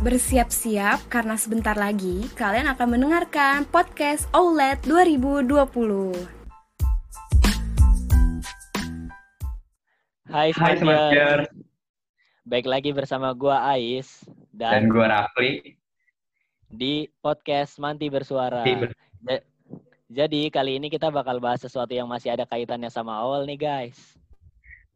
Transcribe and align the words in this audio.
Bersiap-siap 0.00 1.12
karena 1.12 1.36
sebentar 1.36 1.76
lagi 1.76 2.24
kalian 2.32 2.72
akan 2.72 2.96
mendengarkan 2.96 3.68
podcast 3.68 4.24
OLED 4.32 4.80
2020. 4.88 6.16
Hai 10.24 10.56
Hai 10.56 10.74
Smartier. 10.80 11.38
Baik 12.48 12.64
lagi 12.64 12.96
bersama 12.96 13.36
gua 13.36 13.60
Ais 13.76 14.24
dan 14.50 14.88
dan, 14.88 14.90
gue 14.90 15.04
Rafli. 15.04 15.52
di 16.72 17.04
podcast 17.20 17.76
Manti 17.76 18.08
Bersuara. 18.08 18.64
Di 18.64 18.72
ber- 18.74 18.96
Ja- 19.20 19.44
Jadi 20.10 20.50
kali 20.50 20.80
ini 20.80 20.88
kita 20.88 21.06
bakal 21.12 21.38
bahas 21.38 21.62
sesuatu 21.62 21.94
yang 21.94 22.10
masih 22.10 22.34
ada 22.34 22.42
kaitannya 22.42 22.88
sama 22.88 23.14
awal 23.14 23.46
nih 23.46 23.60
guys. 23.60 24.16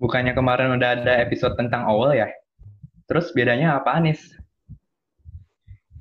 Bukannya 0.00 0.34
kemarin 0.34 0.74
udah 0.74 0.90
ada 0.96 1.22
episode 1.22 1.54
tentang 1.54 1.86
owl 1.86 2.10
ya? 2.10 2.26
Terus 3.06 3.30
bedanya 3.30 3.78
apa 3.78 3.94
Anis? 3.94 4.33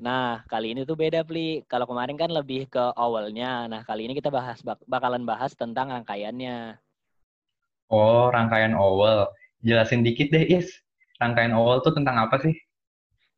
Nah, 0.04 0.44
kali 0.52 0.76
ini 0.76 0.84
tuh 0.84 1.00
beda, 1.00 1.24
Pli. 1.24 1.64
Kalau 1.64 1.88
kemarin 1.88 2.20
kan 2.20 2.28
lebih 2.28 2.68
ke 2.68 2.92
awalnya. 3.00 3.72
Nah, 3.72 3.82
kali 3.88 4.04
ini 4.04 4.14
kita 4.20 4.28
bahas 4.28 4.60
bak- 4.60 4.84
bakalan 4.84 5.24
bahas 5.24 5.56
tentang 5.56 5.96
rangkaiannya. 5.96 6.76
Oh, 7.88 8.28
rangkaian 8.28 8.76
owl. 8.76 9.32
Jelasin 9.64 10.04
dikit 10.04 10.28
deh, 10.36 10.44
Is. 10.44 10.68
Rangkaian 11.24 11.56
owl 11.56 11.80
tuh 11.80 11.96
tentang 11.96 12.20
apa 12.20 12.36
sih? 12.44 12.52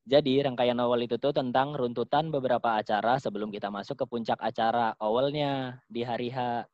Jadi, 0.10 0.42
rangkaian 0.42 0.78
awal 0.82 1.06
itu 1.06 1.22
tuh 1.22 1.34
tentang 1.34 1.78
runtutan 1.78 2.34
beberapa 2.34 2.82
acara 2.82 3.22
sebelum 3.22 3.54
kita 3.54 3.70
masuk 3.70 4.02
ke 4.02 4.06
puncak 4.10 4.42
acara 4.42 4.98
awalnya 4.98 5.82
di 5.86 6.02
hari 6.02 6.34
H. 6.34 6.66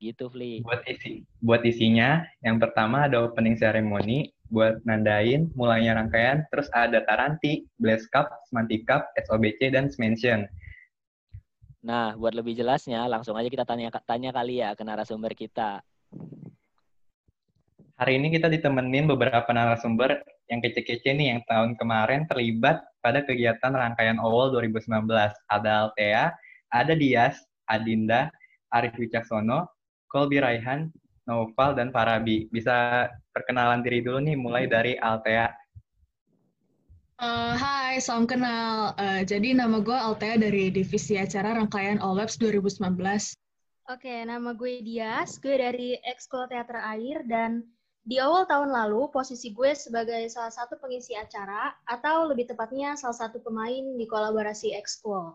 Gitu, 0.00 0.32
Pli. 0.32 0.64
Buat 0.64 0.88
isi, 0.88 1.28
buat 1.44 1.60
isinya, 1.68 2.24
yang 2.40 2.56
pertama 2.56 3.12
ada 3.12 3.20
opening 3.20 3.60
ceremony 3.60 4.32
buat 4.52 4.84
nandain 4.84 5.48
mulainya 5.56 5.96
rangkaian, 5.96 6.44
terus 6.52 6.68
ada 6.76 7.00
Taranti, 7.08 7.64
Blaze 7.80 8.04
Cup, 8.12 8.28
Semantic 8.52 8.84
Cup, 8.84 9.08
SOBC, 9.16 9.72
dan 9.72 9.88
Smention. 9.88 10.44
Nah, 11.82 12.14
buat 12.14 12.36
lebih 12.36 12.54
jelasnya, 12.54 13.08
langsung 13.08 13.34
aja 13.34 13.48
kita 13.48 13.64
tanya 13.64 13.88
tanya 14.04 14.30
kali 14.30 14.60
ya 14.60 14.76
ke 14.76 14.84
narasumber 14.84 15.32
kita. 15.32 15.80
Hari 17.96 18.12
ini 18.20 18.28
kita 18.30 18.52
ditemenin 18.52 19.08
beberapa 19.08 19.48
narasumber 19.50 20.20
yang 20.52 20.60
kece-kece 20.60 21.16
nih 21.16 21.34
yang 21.34 21.40
tahun 21.48 21.74
kemarin 21.80 22.28
terlibat 22.28 22.84
pada 23.00 23.24
kegiatan 23.24 23.72
rangkaian 23.72 24.20
OWL 24.20 24.52
2019. 24.52 25.08
Ada 25.48 25.70
Altea, 25.88 26.24
ada 26.70 26.92
Dias, 26.92 27.40
Adinda, 27.66 28.28
Arif 28.68 28.94
Wicaksono, 29.00 29.70
Kolbi 30.12 30.44
Raihan, 30.44 30.92
Noval, 31.26 31.78
dan 31.78 31.94
Farabi. 31.94 32.50
Bisa 32.50 33.06
perkenalan 33.30 33.82
diri 33.82 34.02
dulu 34.02 34.18
nih, 34.22 34.36
mulai 34.38 34.64
dari 34.66 34.98
Altea. 34.98 35.62
Eh, 37.22 37.54
hai, 37.54 38.02
salam 38.02 38.26
kenal. 38.26 38.98
Eh, 38.98 39.22
jadi 39.22 39.54
nama 39.54 39.78
gue 39.78 39.94
Altea 39.94 40.42
dari 40.42 40.74
Divisi 40.74 41.14
Acara 41.14 41.54
Rangkaian 41.54 42.02
All 42.02 42.18
Labs 42.18 42.34
2019. 42.34 43.38
Oke, 43.86 44.26
nama 44.26 44.50
gue 44.54 44.82
Dias, 44.82 45.38
gue 45.38 45.54
dari 45.54 45.94
Ekskul 46.02 46.50
Teater 46.50 46.82
Air, 46.82 47.22
dan 47.30 47.62
di 48.02 48.18
awal 48.18 48.46
tahun 48.50 48.74
lalu 48.74 49.06
posisi 49.14 49.54
gue 49.54 49.70
sebagai 49.78 50.26
salah 50.34 50.50
satu 50.50 50.78
pengisi 50.82 51.14
acara, 51.14 51.70
atau 51.86 52.26
lebih 52.26 52.50
tepatnya 52.50 52.98
salah 52.98 53.14
satu 53.14 53.38
pemain 53.38 53.94
di 53.94 54.06
kolaborasi 54.06 54.74
Ekskul. 54.74 55.34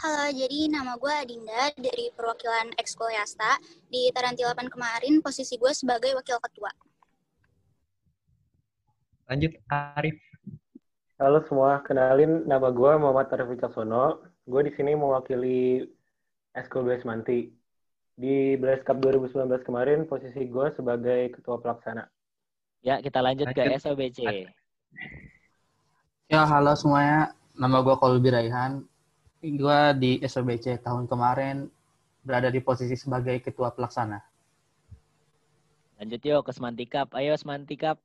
Halo, 0.00 0.32
jadi 0.32 0.72
nama 0.72 0.96
gue 0.96 1.12
Adinda 1.12 1.76
dari 1.76 2.08
perwakilan 2.16 2.72
Ekskul 2.80 3.12
Yasta. 3.12 3.60
Di 3.84 4.08
Taranti 4.16 4.40
8 4.40 4.72
kemarin, 4.72 5.20
posisi 5.20 5.60
gue 5.60 5.76
sebagai 5.76 6.16
wakil 6.16 6.40
ketua. 6.40 6.72
Lanjut, 9.28 9.60
Arif. 9.68 10.16
Halo 11.20 11.44
semua, 11.44 11.84
kenalin 11.84 12.48
nama 12.48 12.72
gue 12.72 12.92
Muhammad 12.96 13.28
Arif 13.28 13.52
Wicaksono. 13.52 14.24
Gue 14.48 14.64
di 14.64 14.72
sini 14.72 14.96
mewakili 14.96 15.84
Eskul 16.56 16.88
Blaze 16.88 17.04
Manti. 17.04 17.52
Di 18.16 18.56
Blaze 18.56 18.80
Cup 18.88 19.04
2019 19.04 19.68
kemarin, 19.68 20.08
posisi 20.08 20.48
gue 20.48 20.66
sebagai 20.80 21.28
ketua 21.36 21.60
pelaksana. 21.60 22.08
Ya, 22.80 23.04
kita 23.04 23.20
lanjut 23.20 23.52
ke 23.52 23.68
Lanjut. 23.68 23.84
SOBC. 23.84 24.48
Ya, 26.32 26.48
halo 26.48 26.72
semuanya. 26.72 27.36
Nama 27.52 27.84
gue 27.84 27.96
Kolbi 28.00 28.32
Raihan. 28.32 28.88
Gue 29.40 29.80
di 29.96 30.20
SOBC 30.20 30.84
tahun 30.84 31.08
kemarin 31.08 31.64
berada 32.20 32.52
di 32.52 32.60
posisi 32.60 32.92
sebagai 32.92 33.40
ketua 33.40 33.72
pelaksana. 33.72 34.20
Lanjut 35.96 36.20
yuk 36.20 36.44
ke 36.44 36.52
Semantikap. 36.52 37.08
Ayo 37.16 37.32
Semantikap. 37.40 37.96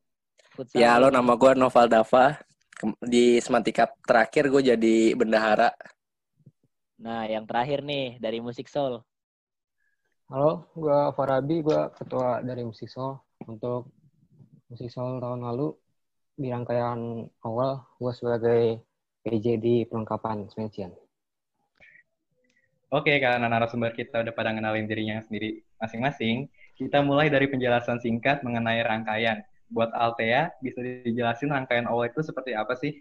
Futsal. 0.56 0.80
Ya, 0.80 0.96
halo 0.96 1.12
nama 1.12 1.36
gue 1.36 1.52
Noval 1.60 1.92
Dava. 1.92 2.40
Di 3.04 3.44
Semantikap 3.44 4.00
terakhir 4.08 4.48
gue 4.48 4.64
jadi 4.64 5.12
bendahara. 5.12 5.76
Nah, 7.04 7.28
yang 7.28 7.44
terakhir 7.44 7.84
nih 7.84 8.16
dari 8.24 8.40
Musik 8.40 8.72
Soul. 8.72 9.04
Halo, 10.32 10.72
gue 10.72 11.00
Farabi, 11.20 11.60
gue 11.60 11.82
ketua 12.00 12.40
dari 12.48 12.64
Musik 12.64 12.88
Soul. 12.88 13.20
Untuk 13.44 13.92
Musik 14.72 14.88
Soul 14.88 15.20
tahun 15.20 15.44
lalu, 15.44 15.76
di 16.40 16.48
rangkaian 16.48 17.28
awal, 17.44 17.84
gue 18.00 18.12
sebagai 18.16 18.62
PJ 19.28 19.60
di 19.60 19.84
perlengkapan 19.84 20.48
Smention. 20.48 21.05
Oke, 22.94 23.18
karena 23.18 23.50
narasumber 23.50 23.92
kita 23.98 24.22
udah 24.22 24.34
pada 24.36 24.54
ngenalin 24.54 24.86
dirinya 24.86 25.18
sendiri 25.26 25.66
masing-masing, 25.82 26.46
kita 26.78 27.02
mulai 27.02 27.34
dari 27.34 27.50
penjelasan 27.50 27.98
singkat 27.98 28.46
mengenai 28.46 28.86
rangkaian. 28.86 29.42
Buat 29.74 29.90
Altea, 29.98 30.54
bisa 30.62 30.80
dijelasin 30.86 31.50
rangkaian 31.50 31.90
OWL 31.90 32.14
itu 32.14 32.22
seperti 32.22 32.54
apa 32.54 32.78
sih? 32.78 32.94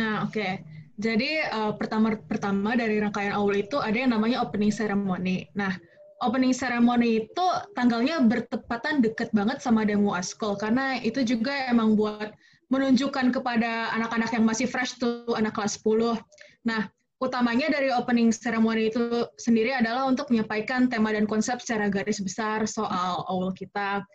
Nah, 0.00 0.24
oke. 0.24 0.64
Jadi 0.98 1.30
eh, 1.44 1.72
pertama-pertama 1.78 2.74
dari 2.74 2.98
rangkaian 2.98 3.36
awal 3.36 3.54
itu 3.54 3.78
ada 3.78 3.94
yang 3.94 4.10
namanya 4.16 4.42
opening 4.42 4.72
ceremony. 4.72 5.46
Nah, 5.54 5.76
opening 6.24 6.50
ceremony 6.50 7.28
itu 7.28 7.46
tanggalnya 7.78 8.18
bertepatan 8.26 9.04
deket 9.04 9.30
banget 9.30 9.62
sama 9.62 9.86
demo 9.86 10.16
askol 10.16 10.58
karena 10.58 10.98
itu 10.98 11.22
juga 11.22 11.54
emang 11.70 11.94
buat 11.94 12.34
menunjukkan 12.68 13.30
kepada 13.30 13.94
anak-anak 13.94 14.30
yang 14.34 14.44
masih 14.44 14.66
fresh 14.66 14.98
tuh 14.98 15.32
anak 15.38 15.54
kelas 15.54 15.78
10. 15.80 16.18
Nah, 16.66 16.90
utamanya 17.18 17.66
dari 17.70 17.90
opening 17.90 18.30
ceremony 18.30 18.94
itu 18.94 19.26
sendiri 19.38 19.74
adalah 19.74 20.06
untuk 20.06 20.30
menyampaikan 20.30 20.86
tema 20.86 21.10
dan 21.10 21.26
konsep 21.26 21.58
secara 21.58 21.90
garis 21.90 22.22
besar 22.22 22.62
soal 22.70 23.26
OWL 23.26 23.54
kita. 23.58 24.06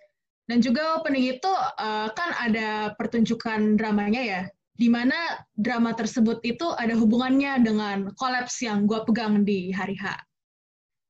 Dan 0.47 0.59
juga 0.59 0.99
opening 0.99 1.39
itu 1.39 1.51
eh, 1.79 2.09
kan 2.11 2.29
ada 2.35 2.91
pertunjukan 2.99 3.79
dramanya 3.79 4.21
ya, 4.23 4.41
di 4.75 4.87
mana 4.91 5.15
drama 5.55 5.95
tersebut 5.95 6.43
itu 6.43 6.67
ada 6.75 6.95
hubungannya 6.95 7.63
dengan 7.63 8.11
kolaps 8.15 8.63
yang 8.63 8.87
gue 8.87 8.99
pegang 9.07 9.43
di 9.47 9.71
hari 9.71 9.95
H. 9.99 10.19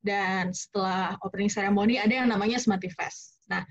Dan 0.04 0.52
setelah 0.52 1.16
opening 1.24 1.50
ceremony 1.50 1.98
ada 1.98 2.12
yang 2.12 2.28
namanya 2.30 2.60
Smarty 2.60 2.92
Fest. 2.92 3.42
Nah, 3.48 3.64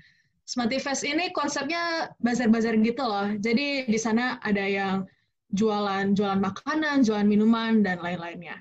Smarty 0.43 0.81
Fest 0.81 1.07
ini 1.07 1.31
konsepnya 1.31 2.11
bazar-bazar 2.19 2.75
gitu 2.83 3.03
loh. 3.03 3.31
Jadi 3.39 3.87
di 3.87 3.99
sana 3.99 4.41
ada 4.43 4.63
yang 4.65 5.07
jualan 5.53 6.17
jualan 6.17 6.41
makanan, 6.41 7.05
jualan 7.05 7.29
minuman 7.29 7.85
dan 7.85 8.01
lain-lainnya. 8.01 8.59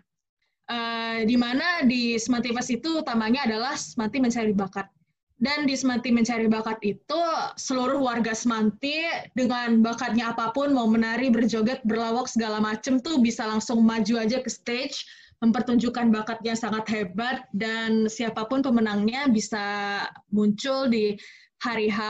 Eh, 0.70 1.26
di 1.26 1.34
mana 1.34 1.82
di 1.84 2.16
Smarty 2.16 2.54
Fest 2.54 2.70
itu 2.70 3.03
utamanya 3.03 3.44
adalah 3.48 3.75
Smarty 3.75 4.20
mencari 4.20 4.53
bakat. 4.54 4.86
Dan 5.42 5.66
di 5.66 5.75
Semanti 5.75 6.14
Mencari 6.14 6.47
Bakat 6.47 6.78
itu, 6.86 7.22
seluruh 7.58 7.98
warga 7.98 8.30
Semanti 8.30 9.03
dengan 9.34 9.82
bakatnya 9.82 10.30
apa 10.30 10.54
pun, 10.54 10.70
mau 10.70 10.86
menari, 10.86 11.34
berjoget, 11.34 11.82
berlawak, 11.82 12.30
segala 12.30 12.62
macem 12.62 13.03
tuh 13.03 13.19
bisa 13.19 13.42
langsung 13.50 13.82
maju 13.82 14.22
aja 14.22 14.38
ke 14.38 14.47
stage, 14.47 15.03
mempertunjukkan 15.42 16.14
bakatnya 16.14 16.54
sangat 16.54 16.86
hebat, 16.94 17.50
dan 17.50 18.06
siapa 18.06 18.47
pun 18.47 18.62
pemenangnya 18.62 19.26
bisa 19.26 19.66
muncul 20.30 20.86
di 20.86 21.19
hari 21.62 21.86
H 21.86 22.00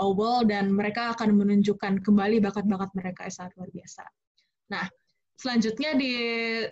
Owl, 0.00 0.48
dan 0.48 0.72
mereka 0.72 1.12
akan 1.12 1.36
menunjukkan 1.36 2.00
kembali 2.00 2.40
bakat-bakat 2.40 2.90
mereka 2.96 3.28
yang 3.28 3.34
sangat 3.36 3.52
luar 3.60 3.68
biasa. 3.68 4.04
Nah, 4.72 4.84
selanjutnya 5.36 5.92
di 6.00 6.12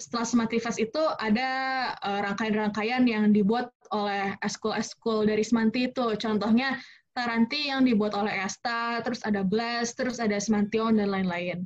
setelah 0.01 0.25
Semanti 0.25 0.57
Fest 0.57 0.81
itu 0.81 1.03
ada 1.21 1.51
eh, 2.01 2.21
rangkaian-rangkaian 2.25 3.05
yang 3.05 3.37
dibuat 3.37 3.69
oleh 3.93 4.33
eskul-eskul 4.41 5.29
dari 5.29 5.45
Semanti 5.45 5.93
itu. 5.93 6.17
Contohnya 6.17 6.81
Taranti 7.15 7.71
yang 7.71 7.87
dibuat 7.87 8.11
oleh 8.19 8.35
Esta, 8.43 8.99
terus 9.07 9.23
ada 9.23 9.47
Blast, 9.47 9.95
terus 9.95 10.19
ada 10.19 10.35
Semantion, 10.41 10.99
dan 10.99 11.15
lain-lain. 11.15 11.63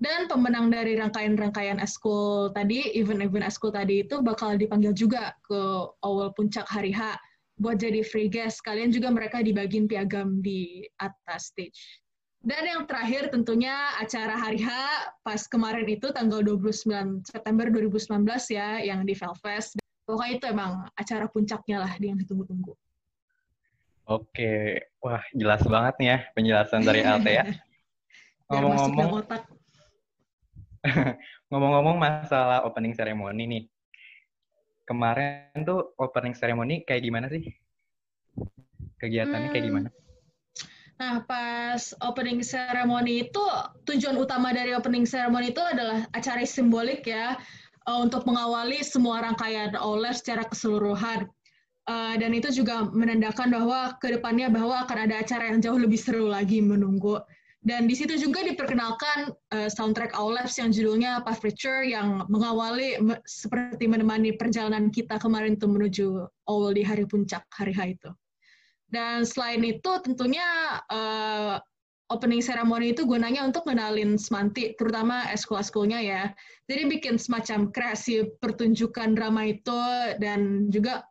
Dan 0.00 0.28
pemenang 0.28 0.68
dari 0.68 0.96
rangkaian-rangkaian 0.96 1.80
eskul 1.80 2.52
tadi, 2.52 2.92
event-event 2.96 3.48
eskul 3.48 3.72
tadi 3.72 4.04
itu 4.04 4.20
bakal 4.20 4.60
dipanggil 4.60 4.92
juga 4.92 5.32
ke 5.44 5.60
awal 6.04 6.32
puncak 6.36 6.68
hari 6.68 6.92
H 6.92 7.16
buat 7.60 7.76
jadi 7.76 8.00
free 8.00 8.32
guest. 8.32 8.64
Kalian 8.64 8.88
juga 8.90 9.12
mereka 9.12 9.44
dibagiin 9.44 9.84
piagam 9.84 10.40
di 10.40 10.88
atas 10.96 11.52
stage. 11.52 12.00
Dan 12.40 12.64
yang 12.64 12.88
terakhir 12.88 13.28
tentunya 13.28 13.92
acara 14.00 14.32
hari 14.32 14.64
H 14.64 14.72
pas 15.20 15.44
kemarin 15.44 15.84
itu 15.84 16.08
tanggal 16.16 16.40
29 16.40 17.28
September 17.28 17.68
2019 17.68 18.24
ya 18.48 18.80
yang 18.80 19.04
di 19.04 19.12
Velfest. 19.12 19.76
Pokoknya 20.08 20.32
itu 20.40 20.46
emang 20.48 20.88
acara 20.96 21.28
puncaknya 21.28 21.84
lah 21.84 21.92
yang 22.00 22.16
ditunggu-tunggu. 22.16 22.72
Oke, 24.08 24.80
wah 25.04 25.20
jelas 25.36 25.60
banget 25.68 25.94
nih 26.00 26.08
ya 26.08 26.18
penjelasan 26.32 26.80
dari 26.82 27.04
masuk 27.06 27.28
dalam 27.28 27.54
Ngomong-ngomong. 28.50 29.22
Ngomong-ngomong 31.52 31.96
masalah 32.00 32.64
opening 32.64 32.96
ceremony 32.96 33.44
nih. 33.46 33.62
Kemarin 34.90 35.62
tuh 35.62 35.94
opening 36.02 36.34
ceremony 36.34 36.82
kayak 36.82 37.06
gimana 37.06 37.30
sih? 37.30 37.46
Kegiatannya 38.98 39.54
kayak 39.54 39.62
Hmm. 39.62 39.70
gimana? 39.70 39.88
Nah, 40.98 41.22
pas 41.24 41.94
opening 42.02 42.42
ceremony 42.42 43.30
itu, 43.30 43.44
tujuan 43.86 44.18
utama 44.18 44.50
dari 44.50 44.74
opening 44.74 45.06
ceremony 45.06 45.54
itu 45.54 45.62
adalah 45.62 46.10
acara 46.10 46.42
simbolik 46.42 47.06
ya, 47.06 47.38
eh, 47.86 47.98
untuk 48.02 48.26
mengawali 48.26 48.82
semua 48.82 49.22
rangkaian 49.22 49.78
OLED 49.78 50.18
secara 50.18 50.42
keseluruhan. 50.44 51.30
Eh, 51.86 52.14
dan 52.18 52.34
itu 52.34 52.50
juga 52.50 52.90
menandakan 52.90 53.48
bahwa 53.48 53.94
ke 54.02 54.18
depannya 54.18 54.50
bahwa 54.50 54.84
akan 54.84 55.06
ada 55.06 55.22
acara 55.22 55.54
yang 55.54 55.62
jauh 55.62 55.78
lebih 55.78 55.96
seru 56.02 56.26
lagi 56.26 56.58
menunggu. 56.60 57.22
Dan 57.60 57.84
di 57.84 57.92
situ 57.92 58.16
juga 58.16 58.40
diperkenalkan 58.40 59.36
eh, 59.52 59.68
soundtrack 59.68 60.16
OLED 60.16 60.48
yang 60.48 60.70
judulnya 60.72 61.20
Path 61.20 61.44
Richer 61.44 61.84
yang 61.84 62.24
mengawali 62.32 62.96
me- 63.04 63.20
seperti 63.28 63.84
menemani 63.84 64.32
perjalanan 64.32 64.88
kita 64.88 65.20
kemarin 65.20 65.60
tuh 65.60 65.68
menuju 65.68 66.24
OWL 66.48 66.72
di 66.72 66.80
hari 66.80 67.04
puncak 67.04 67.44
hari 67.52 67.76
H 67.76 67.80
itu. 68.00 68.10
Dan 68.88 69.28
selain 69.28 69.60
itu 69.60 69.92
tentunya 70.00 70.80
eh, 70.88 71.60
opening 72.10 72.40
ceremony 72.40 72.96
itu 72.96 73.04
gunanya 73.04 73.44
untuk 73.44 73.68
kenalin 73.68 74.16
Semanti, 74.16 74.72
terutama 74.74 75.28
eskul-eskulnya 75.28 76.00
ya. 76.00 76.22
Jadi 76.64 76.96
bikin 76.96 77.20
semacam 77.20 77.68
kreasi 77.70 78.24
pertunjukan 78.40 79.12
drama 79.12 79.46
itu 79.46 79.80
dan 80.16 80.72
juga 80.72 81.04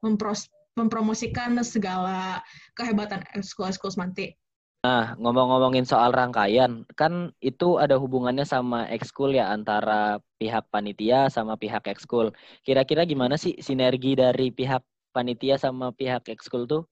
mempromosikan 0.75 1.61
segala 1.61 2.41
kehebatan 2.73 3.21
eskul-eskul 3.37 3.93
Semanti. 3.93 4.33
Nah, 4.79 5.11
ngomong-ngomongin 5.19 5.83
soal 5.83 6.15
rangkaian, 6.15 6.87
kan 6.95 7.35
itu 7.43 7.75
ada 7.83 7.99
hubungannya 7.99 8.47
sama 8.47 8.87
ekskul 8.87 9.35
ya 9.35 9.51
antara 9.51 10.23
pihak 10.39 10.71
panitia 10.71 11.27
sama 11.27 11.59
pihak 11.59 11.83
ekskul. 11.91 12.31
Kira-kira 12.63 13.03
gimana 13.03 13.35
sih 13.35 13.59
sinergi 13.59 14.15
dari 14.15 14.55
pihak 14.55 14.79
panitia 15.11 15.59
sama 15.59 15.91
pihak 15.91 16.31
ekskul 16.31 16.63
tuh? 16.63 16.87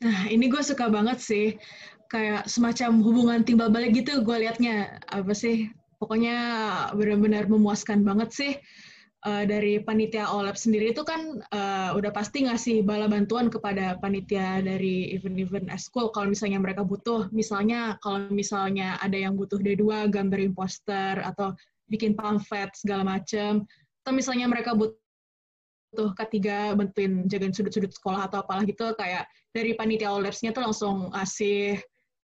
Nah, 0.00 0.24
ini 0.32 0.48
gue 0.48 0.64
suka 0.64 0.88
banget 0.88 1.20
sih. 1.20 1.60
Kayak 2.08 2.48
semacam 2.48 3.04
hubungan 3.04 3.40
timbal 3.44 3.68
balik 3.68 3.92
gitu 3.92 4.24
gue 4.24 4.48
liatnya. 4.48 4.96
Apa 5.12 5.36
sih? 5.36 5.68
Pokoknya 6.00 6.36
benar-benar 6.96 7.44
memuaskan 7.44 8.08
banget 8.08 8.32
sih. 8.32 8.52
Eh, 9.22 9.46
dari 9.46 9.78
panitia 9.78 10.34
OLAP 10.34 10.58
sendiri 10.58 10.90
itu 10.90 11.06
kan 11.06 11.38
eh, 11.38 11.90
udah 11.94 12.10
pasti 12.10 12.42
ngasih 12.42 12.82
bala 12.82 13.06
bantuan 13.06 13.46
kepada 13.46 13.94
panitia 14.02 14.58
dari 14.58 15.14
event-event 15.14 15.70
eskul 15.70 16.10
kalau 16.10 16.34
misalnya 16.34 16.58
mereka 16.58 16.82
butuh. 16.82 17.30
Misalnya 17.30 18.02
kalau 18.02 18.26
misalnya 18.34 18.98
ada 18.98 19.14
yang 19.14 19.38
butuh 19.38 19.62
D2, 19.62 20.10
gambar 20.10 20.42
imposter, 20.42 21.22
atau 21.22 21.54
bikin 21.86 22.18
pamflet 22.18 22.74
segala 22.74 23.06
macem. 23.06 23.62
Atau 24.02 24.10
misalnya 24.10 24.50
mereka 24.50 24.74
butuh 24.74 24.98
butuh 25.92 26.16
K3 26.16 26.72
bantuin 26.72 27.28
jagain 27.28 27.52
sudut-sudut 27.52 27.92
sekolah 27.92 28.24
atau 28.24 28.40
apalah 28.40 28.64
gitu 28.64 28.96
kayak 28.96 29.28
dari 29.52 29.76
panitia 29.76 30.08
Olers-nya 30.08 30.56
tuh 30.56 30.64
langsung 30.64 31.12
ngasih 31.12 31.76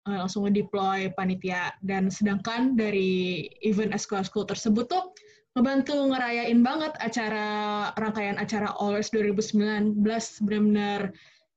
eh, 0.08 0.18
langsung 0.22 0.46
ngedeploy 0.46 1.10
panitia 1.18 1.74
dan 1.82 2.14
sedangkan 2.14 2.78
dari 2.78 3.50
event 3.66 3.98
eskul-eskul 3.98 4.46
tersebut 4.46 4.86
tuh 4.86 5.10
ngebantu 5.58 6.14
ngerayain 6.14 6.62
banget 6.62 6.94
acara 7.02 7.50
rangkaian 7.98 8.38
acara 8.38 8.78
Olers 8.78 9.10
2019 9.10 9.98
benar-benar 10.46 11.10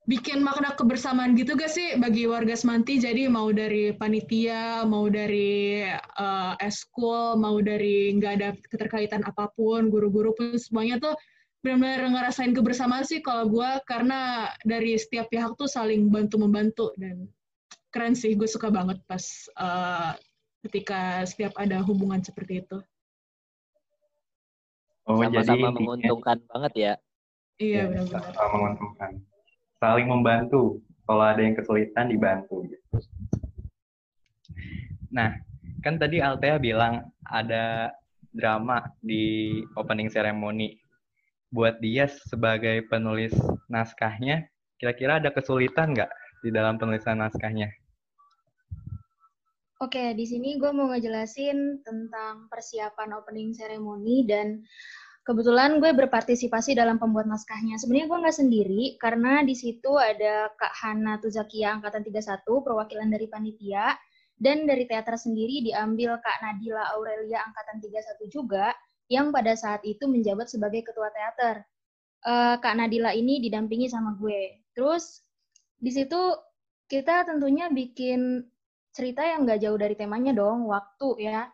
bikin 0.09 0.41
makna 0.41 0.73
kebersamaan 0.73 1.37
gitu 1.37 1.53
gak 1.53 1.69
sih 1.69 2.01
bagi 2.01 2.25
warga 2.25 2.57
Semanti? 2.57 2.97
Jadi 2.97 3.29
mau 3.29 3.53
dari 3.53 3.93
panitia 3.93 4.89
mau 4.89 5.13
dari 5.13 5.85
eh, 6.01 6.55
eskul 6.65 7.37
mau 7.37 7.61
dari 7.61 8.17
nggak 8.17 8.33
ada 8.41 8.57
keterkaitan 8.73 9.21
apa 9.29 9.53
pun 9.53 9.93
guru-guru 9.93 10.33
pun 10.33 10.57
semuanya 10.57 10.97
tuh 10.97 11.13
benar-benar 11.61 12.09
ngerasain 12.09 12.57
kebersamaan 12.57 13.05
sih 13.05 13.21
kalau 13.21 13.53
gue 13.53 13.71
karena 13.85 14.49
dari 14.65 14.97
setiap 14.97 15.29
pihak 15.29 15.61
tuh 15.61 15.69
saling 15.69 16.09
bantu 16.09 16.41
membantu 16.41 16.87
dan 16.97 17.29
keren 17.93 18.17
sih 18.17 18.33
gue 18.33 18.49
suka 18.49 18.73
banget 18.73 18.97
pas 19.05 19.23
eh, 19.61 20.13
ketika 20.65 21.21
setiap 21.29 21.53
ada 21.61 21.85
hubungan 21.85 22.25
seperti 22.25 22.65
itu 22.65 22.81
Oh, 25.11 25.27
jadi 25.27 25.43
Sama-sama 25.43 25.75
menguntungkan 25.75 26.39
banget 26.47 26.73
ya. 26.79 26.93
iya 27.59 27.83
ya, 27.83 27.99
benar-benar 28.07 28.31
sama 28.31 28.49
menguntungkan. 28.55 29.11
Saling 29.83 30.07
membantu. 30.07 30.63
Kalau 31.03 31.25
ada 31.27 31.43
yang 31.43 31.59
kesulitan 31.59 32.07
dibantu. 32.07 32.63
Gitu. 32.71 32.87
Nah, 35.11 35.35
kan 35.83 35.99
tadi 35.99 36.23
Altea 36.23 36.63
bilang 36.63 37.11
ada 37.27 37.91
drama 38.31 38.87
di 39.03 39.59
opening 39.75 40.07
ceremony. 40.07 40.79
Buat 41.51 41.83
dia 41.83 42.07
sebagai 42.07 42.87
penulis 42.87 43.35
naskahnya, 43.67 44.47
kira-kira 44.79 45.19
ada 45.19 45.35
kesulitan 45.35 45.91
nggak 45.91 46.11
di 46.47 46.55
dalam 46.55 46.79
penulisan 46.79 47.19
naskahnya? 47.19 47.75
Oke, 49.81 50.13
di 50.13 50.29
sini 50.29 50.61
gue 50.61 50.69
mau 50.77 50.93
ngejelasin 50.93 51.81
tentang 51.81 52.53
persiapan 52.53 53.17
opening 53.17 53.57
ceremony 53.57 54.29
dan 54.29 54.61
kebetulan 55.25 55.81
gue 55.81 55.97
berpartisipasi 55.97 56.77
dalam 56.77 57.01
pembuat 57.01 57.25
naskahnya. 57.25 57.81
Sebenarnya 57.81 58.13
gue 58.13 58.19
nggak 58.21 58.39
sendiri 58.45 58.83
karena 59.01 59.41
di 59.41 59.57
situ 59.57 59.97
ada 59.97 60.53
Kak 60.53 60.75
Hana 60.85 61.17
Tuzakia 61.25 61.81
angkatan 61.81 62.05
31 62.05 62.45
perwakilan 62.45 63.09
dari 63.09 63.25
panitia 63.33 63.97
dan 64.37 64.69
dari 64.69 64.85
teater 64.85 65.17
sendiri 65.17 65.65
diambil 65.65 66.21
Kak 66.21 66.45
Nadila 66.45 66.85
Aurelia 67.01 67.41
angkatan 67.41 67.81
31 67.81 68.29
juga 68.29 68.77
yang 69.09 69.33
pada 69.33 69.57
saat 69.57 69.81
itu 69.89 70.05
menjabat 70.05 70.53
sebagai 70.53 70.85
ketua 70.85 71.09
teater. 71.09 71.65
Eh, 72.29 72.57
Kak 72.61 72.77
Nadila 72.77 73.17
ini 73.17 73.41
didampingi 73.41 73.89
sama 73.89 74.13
gue. 74.21 74.61
Terus 74.77 75.25
di 75.81 75.89
situ 75.89 76.37
kita 76.85 77.25
tentunya 77.25 77.73
bikin 77.73 78.45
cerita 78.91 79.23
yang 79.23 79.47
nggak 79.47 79.61
jauh 79.63 79.79
dari 79.79 79.95
temanya 79.95 80.35
dong, 80.35 80.67
waktu 80.67 81.31
ya. 81.31 81.51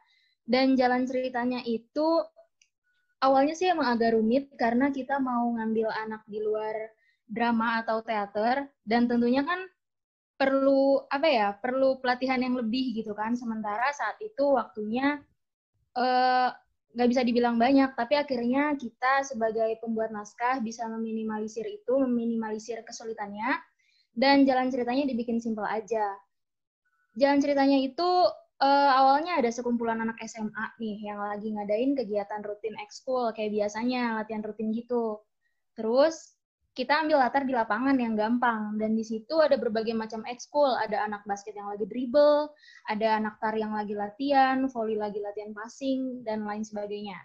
Dan 0.47 0.79
jalan 0.79 1.05
ceritanya 1.05 1.61
itu 1.67 2.23
awalnya 3.21 3.55
sih 3.57 3.67
emang 3.73 3.99
agak 3.99 4.15
rumit 4.15 4.53
karena 4.55 4.93
kita 4.95 5.19
mau 5.19 5.51
ngambil 5.57 5.91
anak 5.91 6.23
di 6.29 6.39
luar 6.39 6.75
drama 7.27 7.83
atau 7.83 8.05
teater 8.07 8.71
dan 8.87 9.11
tentunya 9.11 9.43
kan 9.43 9.67
perlu 10.37 11.03
apa 11.11 11.27
ya 11.27 11.49
perlu 11.59 11.99
pelatihan 11.99 12.39
yang 12.39 12.55
lebih 12.55 12.95
gitu 12.95 13.17
kan. 13.17 13.35
Sementara 13.35 13.91
saat 13.91 14.21
itu 14.23 14.55
waktunya 14.55 15.19
eh, 15.99 16.49
nggak 16.97 17.09
bisa 17.13 17.23
dibilang 17.27 17.61
banyak 17.61 17.93
tapi 17.93 18.17
akhirnya 18.17 18.73
kita 18.79 19.27
sebagai 19.27 19.77
pembuat 19.83 20.15
naskah 20.15 20.65
bisa 20.65 20.87
meminimalisir 20.89 21.67
itu 21.67 21.93
meminimalisir 22.07 22.87
kesulitannya. 22.87 23.59
Dan 24.17 24.49
jalan 24.49 24.73
ceritanya 24.73 25.05
dibikin 25.05 25.37
simpel 25.43 25.69
aja 25.69 26.17
jalan 27.17 27.41
ceritanya 27.41 27.79
itu 27.81 28.09
eh, 28.61 28.91
awalnya 28.93 29.41
ada 29.41 29.49
sekumpulan 29.49 29.99
anak 30.05 30.21
SMA 30.25 30.77
nih 30.81 31.13
yang 31.13 31.19
lagi 31.21 31.49
ngadain 31.53 31.97
kegiatan 31.97 32.45
rutin 32.45 32.77
ekskul 32.81 33.33
kayak 33.33 33.53
biasanya 33.53 34.21
latihan 34.21 34.45
rutin 34.45 34.71
gitu. 34.73 35.21
Terus 35.77 36.37
kita 36.77 37.01
ambil 37.01 37.25
latar 37.25 37.49
di 37.49 37.57
lapangan 37.57 37.97
yang 37.97 38.13
gampang 38.13 38.77
dan 38.77 38.93
di 38.93 39.01
situ 39.01 39.41
ada 39.41 39.57
berbagai 39.57 39.97
macam 39.97 40.21
ekskul, 40.29 40.77
ada 40.77 41.09
anak 41.09 41.25
basket 41.25 41.57
yang 41.57 41.73
lagi 41.73 41.89
dribble, 41.89 42.53
ada 42.85 43.17
anak 43.17 43.41
tari 43.41 43.65
yang 43.65 43.73
lagi 43.73 43.97
latihan, 43.97 44.69
volley 44.69 45.01
lagi 45.01 45.17
latihan 45.25 45.57
passing 45.57 46.21
dan 46.21 46.45
lain 46.45 46.61
sebagainya. 46.61 47.17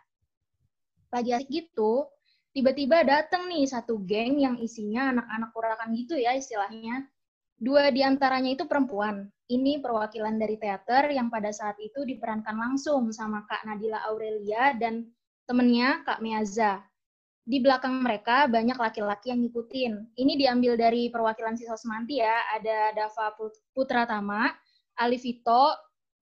Lagi 1.12 1.36
asik 1.36 1.52
gitu, 1.52 2.08
tiba-tiba 2.56 3.04
datang 3.04 3.52
nih 3.52 3.68
satu 3.68 4.00
geng 4.08 4.40
yang 4.40 4.56
isinya 4.56 5.12
anak-anak 5.12 5.52
kurakan 5.52 5.90
gitu 6.00 6.16
ya 6.16 6.32
istilahnya. 6.32 7.12
Dua 7.62 7.94
di 7.94 8.02
antaranya 8.02 8.58
itu 8.58 8.66
perempuan. 8.66 9.30
Ini 9.46 9.86
perwakilan 9.86 10.34
dari 10.42 10.58
teater 10.58 11.14
yang 11.14 11.30
pada 11.30 11.54
saat 11.54 11.78
itu 11.78 12.02
diperankan 12.02 12.58
langsung 12.58 13.14
sama 13.14 13.46
Kak 13.46 13.70
Nadila 13.70 14.02
Aurelia 14.10 14.74
dan 14.74 15.06
temennya 15.46 16.02
Kak 16.02 16.26
Meaza. 16.26 16.82
Di 17.46 17.62
belakang 17.62 18.02
mereka 18.02 18.50
banyak 18.50 18.74
laki-laki 18.82 19.30
yang 19.30 19.46
ngikutin. 19.46 19.94
Ini 20.18 20.34
diambil 20.42 20.74
dari 20.74 21.14
perwakilan 21.14 21.54
siswa 21.54 21.78
semanti 21.78 22.18
ya. 22.18 22.34
Ada 22.58 22.98
Dava 22.98 23.30
Put- 23.38 23.62
Putra 23.78 24.10
Tama, 24.10 24.50
Ali 24.98 25.22
Vito, 25.22 25.70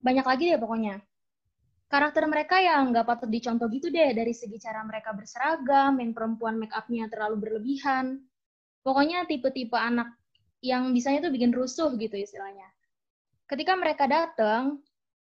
banyak 0.03 0.27
lagi 0.27 0.43
deh 0.51 0.59
pokoknya. 0.59 0.99
Karakter 1.87 2.27
mereka 2.27 2.59
yang 2.59 2.91
nggak 2.91 3.07
patut 3.07 3.31
dicontoh 3.31 3.71
gitu 3.71 3.87
deh 3.87 4.11
dari 4.11 4.35
segi 4.35 4.59
cara 4.59 4.83
mereka 4.83 5.15
berseragam, 5.15 6.03
yang 6.03 6.11
perempuan 6.11 6.59
make 6.59 6.75
up-nya 6.75 7.07
terlalu 7.07 7.47
berlebihan. 7.47 8.19
Pokoknya 8.83 9.23
tipe-tipe 9.23 9.79
anak 9.79 10.18
yang 10.59 10.91
bisanya 10.91 11.27
tuh 11.27 11.31
bikin 11.31 11.51
rusuh 11.55 11.95
gitu 11.95 12.15
istilahnya. 12.15 12.67
Ketika 13.49 13.73
mereka 13.73 14.05
datang, 14.05 14.83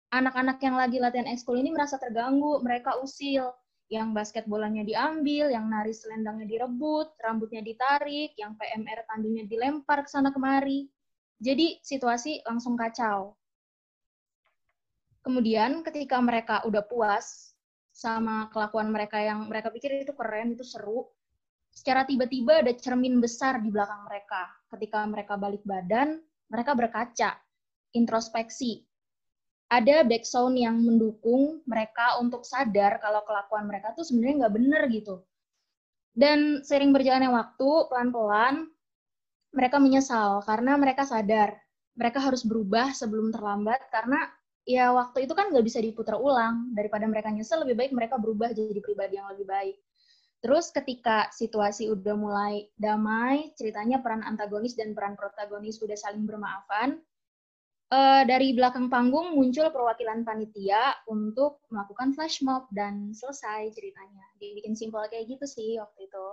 anak-anak 0.09 0.57
yang 0.63 0.75
lagi 0.79 0.97
latihan 0.97 1.27
ekskul 1.29 1.59
ini 1.59 1.69
merasa 1.69 1.99
terganggu, 1.99 2.63
mereka 2.63 2.97
usil. 3.03 3.51
Yang 3.85 4.09
basket 4.17 4.45
bolanya 4.49 4.81
diambil, 4.81 5.53
yang 5.53 5.69
nari 5.69 5.93
selendangnya 5.93 6.49
direbut, 6.49 7.13
rambutnya 7.21 7.61
ditarik, 7.61 8.33
yang 8.33 8.57
PMR 8.57 9.05
tandingnya 9.05 9.45
dilempar 9.45 10.01
ke 10.01 10.09
sana 10.09 10.33
kemari. 10.33 10.89
Jadi 11.37 11.83
situasi 11.85 12.41
langsung 12.47 12.73
kacau. 12.73 13.37
Kemudian 15.21 15.85
ketika 15.85 16.17
mereka 16.17 16.65
udah 16.65 16.81
puas, 16.81 17.53
sama 17.95 18.51
kelakuan 18.51 18.91
mereka 18.91 19.21
yang 19.21 19.47
mereka 19.47 19.71
pikir 19.71 20.03
itu 20.03 20.11
keren, 20.11 20.57
itu 20.57 20.67
seru. 20.67 21.07
Secara 21.75 22.07
tiba-tiba 22.07 22.63
ada 22.63 22.71
cermin 22.71 23.19
besar 23.19 23.59
di 23.59 23.67
belakang 23.67 24.07
mereka. 24.07 24.47
Ketika 24.71 25.03
mereka 25.03 25.35
balik 25.35 25.61
badan, 25.67 26.23
mereka 26.47 26.71
berkaca, 26.71 27.35
introspeksi. 27.91 28.81
Ada 29.67 30.07
background 30.07 30.55
yang 30.55 30.77
mendukung 30.79 31.59
mereka 31.67 32.15
untuk 32.23 32.47
sadar 32.47 32.97
kalau 33.03 33.21
kelakuan 33.27 33.67
mereka 33.67 33.91
tuh 33.91 34.07
sebenarnya 34.07 34.45
nggak 34.45 34.55
bener 34.55 34.83
gitu. 34.87 35.15
Dan 36.15 36.63
sering 36.63 36.95
berjalannya 36.95 37.27
waktu, 37.27 37.69
pelan-pelan, 37.91 38.71
mereka 39.55 39.79
menyesal 39.79 40.43
karena 40.43 40.75
mereka 40.75 41.07
sadar 41.07 41.55
mereka 41.95 42.19
harus 42.19 42.43
berubah 42.43 42.91
sebelum 42.91 43.31
terlambat 43.31 43.79
karena 43.87 44.19
ya 44.67 44.91
waktu 44.91 45.23
itu 45.23 45.31
kan 45.31 45.47
nggak 45.47 45.63
bisa 45.63 45.79
diputar 45.79 46.19
ulang 46.19 46.75
daripada 46.75 47.07
mereka 47.07 47.31
nyesel 47.31 47.63
lebih 47.63 47.79
baik 47.79 47.91
mereka 47.95 48.19
berubah 48.19 48.51
jadi 48.51 48.75
pribadi 48.83 49.15
yang 49.15 49.31
lebih 49.31 49.47
baik 49.47 49.75
terus 50.45 50.69
ketika 50.69 51.25
situasi 51.33 51.89
udah 51.89 52.13
mulai 52.13 52.69
damai 52.77 53.49
ceritanya 53.57 53.97
peran 54.05 54.21
antagonis 54.21 54.77
dan 54.77 54.93
peran 54.93 55.17
protagonis 55.17 55.81
udah 55.81 55.97
saling 55.97 56.29
bermaafan 56.29 57.01
uh, 57.89 58.21
dari 58.29 58.53
belakang 58.53 58.85
panggung 58.93 59.33
muncul 59.33 59.73
perwakilan 59.73 60.21
panitia 60.21 61.01
untuk 61.09 61.65
melakukan 61.73 62.13
flash 62.13 62.45
mob 62.45 62.69
dan 62.69 63.09
selesai 63.09 63.73
ceritanya 63.73 64.21
dibikin 64.37 64.77
simpel 64.77 65.01
kayak 65.09 65.25
gitu 65.33 65.49
sih 65.49 65.81
waktu 65.81 66.05
itu 66.05 66.25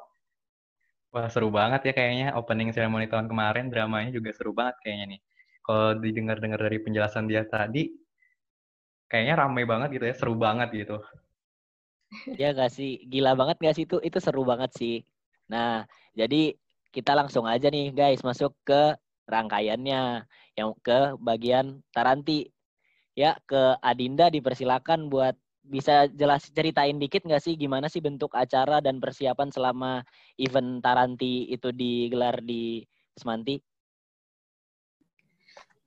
Wah, 1.12 1.28
seru 1.28 1.52
banget 1.52 1.88
ya 1.88 1.92
kayaknya 1.92 2.28
opening 2.40 2.72
ceremony 2.72 3.04
tahun 3.04 3.28
kemarin, 3.28 3.68
dramanya 3.68 4.08
juga 4.16 4.32
seru 4.32 4.56
banget 4.56 4.80
kayaknya 4.80 5.06
nih. 5.12 5.20
Kalau 5.60 5.88
didengar-dengar 6.00 6.56
dari 6.56 6.80
penjelasan 6.80 7.28
dia 7.28 7.44
tadi, 7.44 7.92
kayaknya 9.12 9.44
ramai 9.44 9.68
banget 9.68 10.00
gitu 10.00 10.08
ya, 10.08 10.16
seru 10.16 10.40
banget 10.40 10.72
gitu. 10.72 11.04
Ya 12.40 12.52
gak 12.52 12.72
sih? 12.72 13.02
Gila 13.08 13.32
banget 13.38 13.56
gak 13.60 13.74
sih 13.76 13.84
itu? 13.88 13.96
Itu 14.04 14.18
seru 14.20 14.44
banget 14.44 14.70
sih. 14.76 15.02
Nah, 15.48 15.84
jadi 16.12 16.56
kita 16.92 17.16
langsung 17.16 17.48
aja 17.48 17.72
nih 17.72 17.92
guys 17.96 18.20
masuk 18.20 18.52
ke 18.68 18.96
rangkaiannya 19.24 20.28
yang 20.56 20.70
ke 20.84 21.16
bagian 21.20 21.80
Taranti. 21.94 22.52
Ya, 23.12 23.36
ke 23.44 23.76
Adinda 23.84 24.32
dipersilakan 24.32 25.12
buat 25.12 25.36
bisa 25.62 26.10
jelas 26.10 26.48
ceritain 26.50 26.98
dikit 26.98 27.22
nggak 27.22 27.44
sih 27.44 27.54
gimana 27.54 27.86
sih 27.86 28.02
bentuk 28.02 28.34
acara 28.34 28.82
dan 28.82 28.98
persiapan 28.98 29.52
selama 29.52 30.02
event 30.40 30.82
Taranti 30.82 31.46
itu 31.52 31.70
digelar 31.70 32.40
di 32.42 32.82
Semanti? 33.14 33.60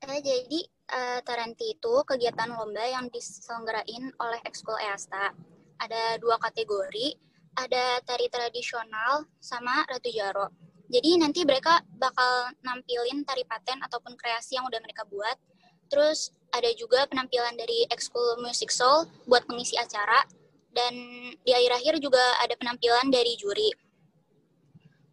Eh, 0.05 0.22
jadi 0.22 0.60
uh, 0.94 1.20
Taranti 1.25 1.74
itu 1.74 1.94
kegiatan 2.05 2.53
lomba 2.53 2.86
yang 2.86 3.10
diselenggarain 3.10 4.13
oleh 4.22 4.39
Ekskul 4.46 4.77
EASTA. 4.77 5.34
Ada 5.79 6.17
dua 6.20 6.39
kategori, 6.39 7.15
ada 7.55 8.00
tari 8.03 8.27
tradisional 8.27 9.27
sama 9.39 9.84
Ratu 9.88 10.12
Jaro. 10.12 10.51
Jadi 10.86 11.17
nanti 11.17 11.41
mereka 11.41 11.82
bakal 11.98 12.53
nampilin 12.62 13.25
tari 13.25 13.41
paten 13.48 13.82
ataupun 13.82 14.13
kreasi 14.20 14.60
yang 14.60 14.67
udah 14.70 14.77
mereka 14.84 15.08
buat. 15.10 15.36
Terus 15.89 16.34
ada 16.53 16.70
juga 16.77 17.10
penampilan 17.10 17.58
dari 17.58 17.89
Ekskul 17.89 18.41
Music 18.41 18.70
Soul 18.70 19.10
buat 19.25 19.44
pengisi 19.50 19.75
acara. 19.79 20.22
Dan 20.75 20.94
di 21.39 21.51
akhir-akhir 21.55 22.03
juga 22.03 22.22
ada 22.44 22.51
penampilan 22.60 23.08
dari 23.08 23.39
juri. 23.39 23.72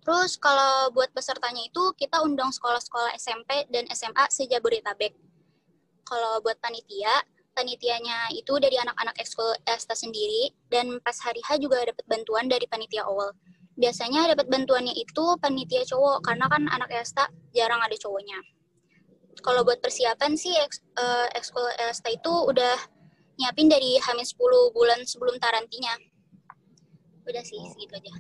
Terus 0.03 0.35
kalau 0.35 0.91
buat 0.91 1.15
pesertanya 1.15 1.63
itu 1.63 1.95
kita 1.95 2.19
undang 2.27 2.51
sekolah-sekolah 2.51 3.15
SMP 3.15 3.71
dan 3.71 3.87
SMA 3.95 4.27
sejabodetabek. 4.27 5.15
Kalau 6.03 6.43
buat 6.43 6.59
panitia, 6.59 7.23
panitianya 7.53 8.33
itu 8.33 8.57
dari 8.59 8.77
anak-anak 8.81 9.17
ekskul 9.21 9.53
ESTA 9.65 9.97
sendiri 9.97 10.53
dan 10.73 11.01
pas 11.05 11.17
hari 11.21 11.41
H 11.45 11.61
juga 11.61 11.85
dapat 11.85 12.05
bantuan 12.09 12.49
dari 12.49 12.65
panitia 12.69 13.05
awal. 13.07 13.33
Biasanya 13.77 14.37
dapat 14.37 14.53
bantuannya 14.53 14.93
itu 14.93 15.25
panitia 15.41 15.85
cowok 15.89 16.29
karena 16.29 16.45
kan 16.49 16.63
anak 16.69 16.93
ESTA 16.93 17.29
jarang 17.57 17.81
ada 17.81 17.97
cowoknya. 17.97 18.37
Kalau 19.41 19.65
buat 19.65 19.81
persiapan 19.81 20.37
sih 20.37 20.53
uh, 20.53 21.27
ekskul 21.33 21.65
ESTA 21.81 22.21
itu 22.21 22.33
udah 22.53 22.77
nyiapin 23.41 23.69
dari 23.73 23.97
hamil 23.97 24.25
10 24.25 24.77
bulan 24.77 25.01
sebelum 25.09 25.41
tarantinya. 25.41 25.97
Udah 27.25 27.43
sih, 27.43 27.59
segitu 27.73 27.97
aja. 27.97 28.13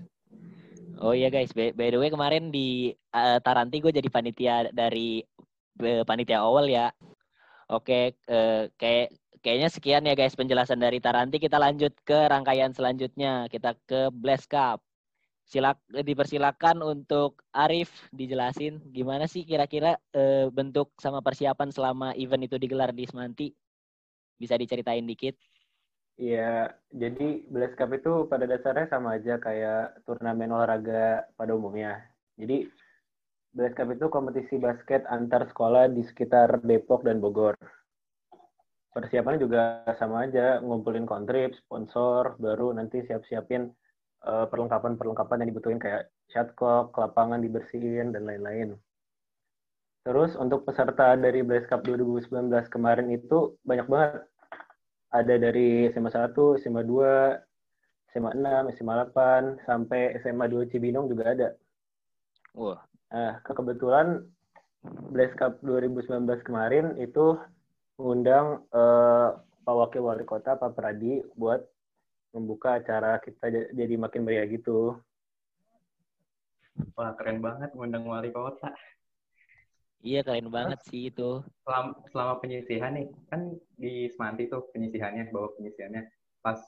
Oh 1.02 1.10
iya 1.10 1.34
guys, 1.34 1.50
by, 1.50 1.74
by 1.74 1.90
the 1.90 1.98
way 1.98 2.14
kemarin 2.14 2.54
di 2.54 2.94
uh, 3.10 3.42
Taranti 3.42 3.82
gue 3.82 3.90
jadi 3.90 4.06
panitia 4.06 4.70
dari 4.70 5.18
uh, 5.82 6.06
panitia 6.06 6.46
awal 6.46 6.70
ya. 6.70 6.94
Oke, 7.72 8.14
uh, 8.30 8.70
kayak 8.78 9.10
kayaknya 9.42 9.68
sekian 9.68 10.06
ya 10.06 10.14
guys 10.14 10.38
penjelasan 10.38 10.78
dari 10.78 11.02
Taranti. 11.02 11.42
Kita 11.42 11.58
lanjut 11.58 11.92
ke 12.06 12.30
rangkaian 12.30 12.70
selanjutnya. 12.72 13.50
Kita 13.50 13.74
ke 13.84 14.08
Blast 14.14 14.46
Cup. 14.46 14.80
Silak 15.42 15.82
dipersilakan 15.90 16.80
untuk 16.80 17.42
Arif 17.50 17.90
dijelasin 18.14 18.78
gimana 18.94 19.26
sih 19.26 19.42
kira-kira 19.42 19.98
uh, 20.14 20.48
bentuk 20.48 20.94
sama 20.96 21.20
persiapan 21.20 21.68
selama 21.74 22.14
event 22.14 22.46
itu 22.46 22.56
digelar 22.56 22.94
di 22.94 23.04
Semanti. 23.04 23.50
Bisa 24.38 24.54
diceritain 24.54 25.04
dikit? 25.04 25.34
Iya, 26.16 26.70
jadi 26.94 27.42
Blast 27.50 27.74
Cup 27.74 27.90
itu 27.90 28.30
pada 28.30 28.46
dasarnya 28.46 28.86
sama 28.86 29.18
aja 29.18 29.42
kayak 29.42 30.06
turnamen 30.06 30.54
olahraga 30.54 31.26
pada 31.34 31.52
umumnya. 31.52 31.98
Jadi 32.38 32.70
Blast 33.50 33.74
Cup 33.74 33.90
itu 33.90 34.06
kompetisi 34.08 34.56
basket 34.62 35.02
antar 35.10 35.50
sekolah 35.50 35.90
di 35.90 36.06
sekitar 36.06 36.62
Depok 36.62 37.02
dan 37.02 37.18
Bogor. 37.18 37.58
Persiapannya 38.92 39.40
juga 39.40 39.88
sama 39.96 40.28
aja, 40.28 40.60
ngumpulin 40.60 41.08
kontrib, 41.08 41.56
sponsor, 41.64 42.36
baru 42.36 42.76
nanti 42.76 43.00
siap-siapin 43.08 43.72
uh, 44.28 44.44
perlengkapan-perlengkapan 44.52 45.40
yang 45.42 45.48
dibutuhin 45.48 45.80
kayak 45.80 46.12
shot 46.28 46.52
clock, 46.60 46.92
lapangan 47.00 47.40
dibersihin, 47.40 48.12
dan 48.12 48.28
lain-lain. 48.28 48.76
Terus 50.04 50.36
untuk 50.36 50.68
peserta 50.68 51.16
dari 51.16 51.40
Blast 51.40 51.72
Cup 51.72 51.88
2019 51.88 52.52
kemarin 52.68 53.08
itu 53.16 53.56
banyak 53.64 53.86
banget 53.88 54.28
ada 55.12 55.34
dari 55.40 55.88
SMA 55.88 56.12
1, 56.12 56.36
SMA 56.60 56.82
2, 56.84 58.12
SMA 58.12 58.30
6, 58.36 58.76
SMA 58.76 58.94
8, 59.08 59.64
sampai 59.64 60.20
SMA 60.20 60.52
2 60.52 60.68
Cibinong 60.68 61.08
juga 61.08 61.32
ada. 61.32 61.48
Wah. 62.52 62.80
Nah, 63.12 63.40
kebetulan 63.44 64.24
Blaze 64.82 65.36
Cup 65.36 65.60
2019 65.62 66.26
kemarin 66.42 66.96
itu 66.98 67.38
mengundang 68.02 68.66
uh, 68.74 69.38
Pak 69.62 69.74
Wakil 69.78 70.02
Wali 70.02 70.26
Kota, 70.26 70.58
Pak 70.58 70.74
Pradi, 70.74 71.22
buat 71.38 71.62
membuka 72.34 72.82
acara 72.82 73.22
kita 73.22 73.70
jadi 73.70 73.94
makin 73.94 74.26
meriah 74.26 74.42
gitu. 74.50 74.98
Wah, 76.98 77.14
keren 77.14 77.38
banget 77.38 77.70
mengundang 77.78 78.10
Wali 78.10 78.34
Kota. 78.34 78.74
Iya 80.02 80.26
keren 80.26 80.50
banget 80.50 80.82
sih 80.90 81.14
itu. 81.14 81.46
Selama, 81.62 81.94
selama 82.10 82.34
penyisihan 82.42 82.90
nih, 82.98 83.06
kan 83.30 83.54
di 83.78 84.10
Semanti 84.10 84.50
tuh 84.50 84.66
penyisihannya, 84.74 85.30
bawa 85.30 85.54
penyisihannya. 85.54 86.10
Pas 86.42 86.58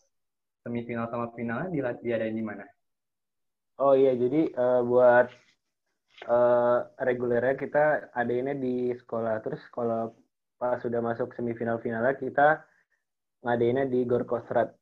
semifinal 0.63 1.11
sama 1.11 1.35
finalnya 1.35 1.75
di 1.75 1.83
diadain 1.83 2.31
di 2.31 2.47
mana? 2.47 2.63
Oh 3.83 3.99
iya, 3.99 4.15
jadi 4.15 4.55
uh, 4.55 4.87
buat 4.87 5.27
uh, 6.31 6.79
regulernya 7.03 7.59
kita 7.59 8.15
adainnya 8.15 8.55
di 8.55 8.95
sekolah. 8.95 9.43
Terus 9.43 9.67
kalau 9.75 10.15
pas 10.65 10.81
sudah 10.81 11.05
masuk 11.05 11.37
semifinal 11.37 11.77
finalnya 11.77 12.17
kita 12.17 12.65
ngadainnya 13.45 13.85
di 13.85 14.09
Gor 14.09 14.25
Kostrat 14.25 14.73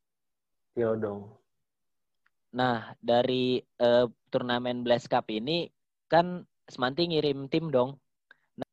Cilodong. 0.78 1.26
Nah, 2.54 2.94
dari 3.02 3.58
uh, 3.82 4.06
turnamen 4.30 4.86
Blast 4.86 5.10
Cup 5.10 5.26
ini 5.26 5.66
kan 6.06 6.46
Semanti 6.70 7.10
ngirim 7.10 7.50
tim 7.50 7.74
dong 7.74 7.98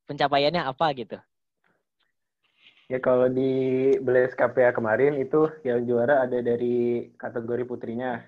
pencapaiannya 0.06 0.62
apa 0.62 0.94
gitu? 0.94 1.18
Ya 2.86 3.02
kalau 3.02 3.26
di 3.26 3.98
Blaze 3.98 4.38
KPA 4.38 4.70
kemarin 4.70 5.18
itu 5.18 5.50
yang 5.66 5.90
juara 5.90 6.30
ada 6.30 6.38
dari 6.46 7.10
kategori 7.18 7.66
putrinya. 7.66 8.22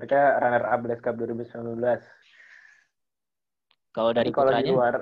Mereka 0.00 0.40
runner 0.40 0.64
up 0.72 0.80
Blaze 0.80 1.04
Cup 1.04 1.20
2019. 1.20 1.76
Kalau 3.92 4.10
dari 4.16 4.32
kalau 4.32 4.48
putranya? 4.48 4.64
di 4.64 4.72
luar, 4.72 4.94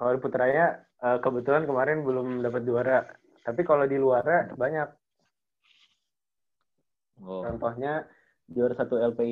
kalau 0.00 0.10
di 0.16 0.20
putranya 0.24 0.66
eh, 1.04 1.18
kebetulan 1.20 1.68
kemarin 1.68 2.00
belum 2.00 2.40
dapat 2.40 2.62
juara. 2.64 3.04
Tapi 3.44 3.60
kalau 3.64 3.84
di 3.84 4.00
luar 4.00 4.54
banyak. 4.56 4.88
Oh. 7.20 7.44
Contohnya 7.44 8.08
juara 8.48 8.72
satu 8.72 8.96
LPI 8.96 9.28